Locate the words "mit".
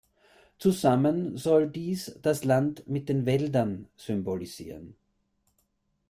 2.87-3.07